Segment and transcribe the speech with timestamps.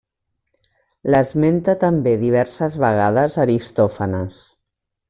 [1.15, 4.43] L'esmenta també diverses vegades Aristòfanes.